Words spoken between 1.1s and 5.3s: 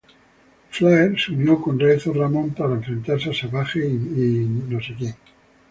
se unió con Razor Ramón para enfrentarse a Savage y Mr.